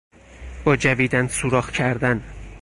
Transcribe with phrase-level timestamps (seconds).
[0.65, 2.23] با جویدن سوراخ کردن